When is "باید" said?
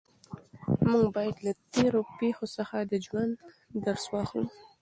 1.15-1.35